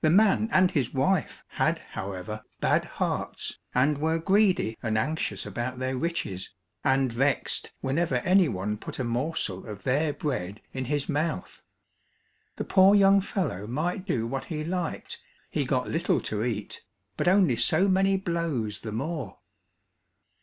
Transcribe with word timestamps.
The 0.00 0.08
man 0.08 0.48
and 0.50 0.70
his 0.70 0.94
wife, 0.94 1.44
had 1.48 1.80
however, 1.90 2.42
bad 2.62 2.86
hearts, 2.86 3.58
and 3.74 3.98
were 3.98 4.18
greedy 4.18 4.78
and 4.82 4.96
anxious 4.96 5.44
about 5.44 5.78
their 5.78 5.94
riches, 5.94 6.54
and 6.82 7.12
vexed 7.12 7.70
whenever 7.82 8.14
any 8.14 8.48
one 8.48 8.78
put 8.78 8.98
a 8.98 9.04
morsel 9.04 9.66
of 9.66 9.82
their 9.82 10.14
bread 10.14 10.62
in 10.72 10.86
his 10.86 11.06
mouth. 11.06 11.62
The 12.56 12.64
poor 12.64 12.94
young 12.94 13.20
fellow 13.20 13.66
might 13.66 14.06
do 14.06 14.26
what 14.26 14.46
he 14.46 14.64
liked, 14.64 15.20
he 15.50 15.66
got 15.66 15.86
little 15.90 16.22
to 16.22 16.42
eat, 16.44 16.82
but 17.18 17.28
only 17.28 17.56
so 17.56 17.88
many 17.88 18.16
blows 18.16 18.80
the 18.80 18.90
more. 18.92 19.38